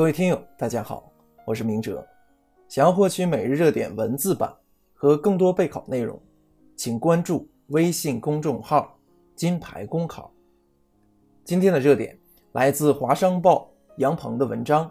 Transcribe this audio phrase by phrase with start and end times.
[0.00, 1.12] 各位听友，大家好，
[1.44, 2.02] 我是明哲。
[2.70, 4.50] 想要获取每日热点文字版
[4.94, 6.18] 和更多备考内容，
[6.74, 8.98] 请关注微信公众号
[9.36, 10.32] “金牌公考”。
[11.44, 12.18] 今天的热点
[12.52, 14.90] 来自华商报杨鹏的文章：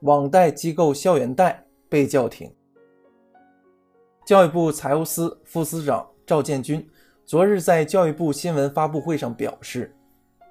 [0.00, 2.50] 网贷机构校园贷被叫停。
[4.24, 6.88] 教育部财务司副司长赵建军
[7.26, 9.94] 昨日在教育部新闻发布会上表示，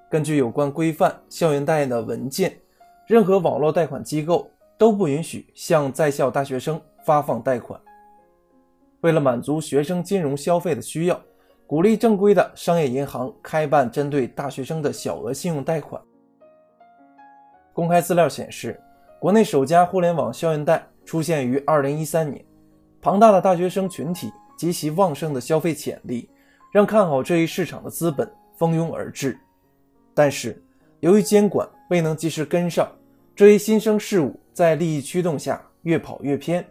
[0.08, 2.56] 根据有关规范校园贷的文件。
[3.10, 7.80] 任何网络贷款机构都不允许向在校大学生发放贷款。
[9.00, 11.20] 为了满足学生金融消费的需要，
[11.66, 16.00] 鼓励正规的商业银行开办针对大学生的小额信用贷款。
[17.72, 18.80] 公开资料显示，
[19.18, 22.44] 国内首家互联网校园贷出现于2013年。
[23.00, 26.30] 庞大的大学生群体及其旺盛的消费潜力，
[26.70, 29.36] 让看好这一市场的资本蜂拥而至。
[30.14, 30.62] 但是，
[31.00, 32.88] 由于监管未能及时跟上，
[33.40, 36.62] 这一新生事物在利益驱动下越跑越偏，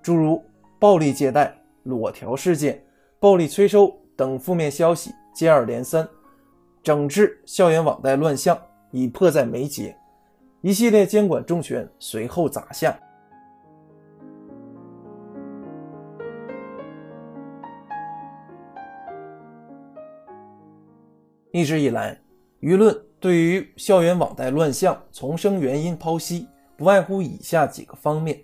[0.00, 0.42] 诸如
[0.78, 2.82] 暴力借贷、裸条事件、
[3.18, 6.08] 暴力催收等负面消息接二连三，
[6.82, 8.58] 整治校园网贷乱象
[8.92, 9.94] 已迫在眉睫，
[10.62, 12.98] 一系列监管重拳随后砸下。
[21.52, 22.18] 一直以来，
[22.62, 22.98] 舆论。
[23.20, 28.40] 对于校园网贷乱象丛生原因剖析，不外乎以下几个方面：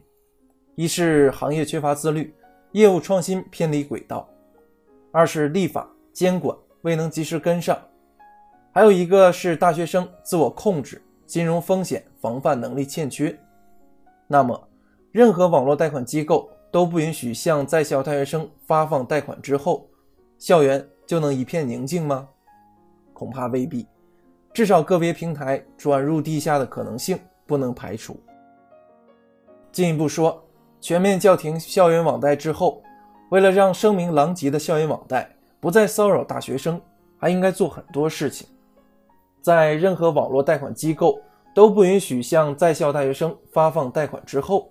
[0.74, 2.34] 一是行业缺乏自律，
[2.72, 4.28] 业务创新偏离轨道；
[5.10, 7.74] 二是立法监管未能及时跟上；
[8.70, 13.34] 还有一个是大学生自我控制、金融风险防范能力欠缺。
[14.26, 14.68] 那么，
[15.10, 19.88] 任何网络贷款机构都不允许向在校大学生发放贷款之后，
[20.36, 22.28] 校园就能一片宁静吗？
[23.14, 23.86] 恐怕未必。
[24.56, 28.18] 至少个别平台转入地下的可能性不能排除。
[29.70, 30.42] 进一步说，
[30.80, 32.82] 全面叫停校园网贷之后，
[33.28, 35.30] 为了让声名狼藉的校园网贷
[35.60, 36.80] 不再骚扰大学生，
[37.18, 38.48] 还应该做很多事情。
[39.42, 41.20] 在任何网络贷款机构
[41.54, 44.70] 都不允许向在校大学生发放贷款之后，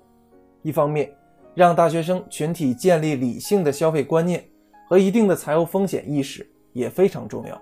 [0.63, 1.15] 一方面
[1.53, 4.43] 让大学生群体建立理性的消费观念
[4.89, 6.43] 和一定的财务风险意识
[6.73, 7.61] 也非常重要。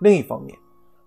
[0.00, 0.56] 另一方面，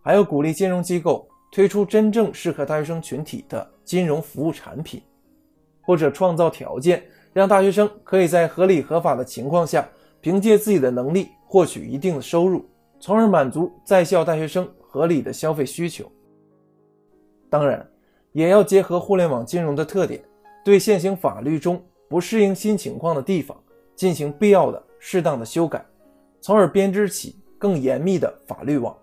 [0.02, 5.02] 还要鼓励金融机构推出真正适合大学生群体的金融服务产品，
[5.82, 7.04] 或者创造条件，
[7.34, 9.88] 让大学生可以在合理合法的情况下，
[10.22, 12.66] 凭借自己的能力获取一定的收入，
[13.00, 16.10] 从而满足在校大学生合理的消费需求。
[17.50, 17.86] 当然，
[18.32, 20.24] 也要结合互联网金融的特点，
[20.64, 23.58] 对现行法律中不适应新情况的地方
[23.96, 25.84] 进行必要的、适当的修改，
[26.40, 28.96] 从而编织起更严密的法律网。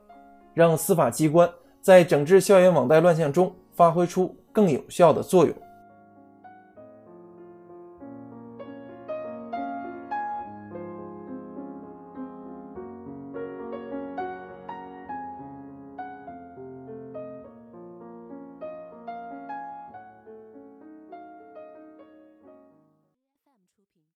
[0.59, 1.49] 让司法机关
[1.81, 5.55] 在整治校园网贷乱象中发挥出更有效的作用。